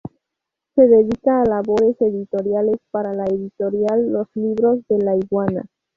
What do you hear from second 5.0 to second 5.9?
Iguana.